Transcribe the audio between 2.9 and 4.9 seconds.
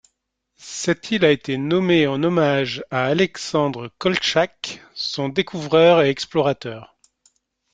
Alexandre Koltchak,